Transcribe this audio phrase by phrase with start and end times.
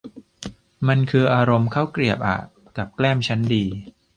[0.87, 2.39] มันคืออารมณ์ข้าวเกรียบอะ
[2.77, 3.63] กับแกล้มชั้นดี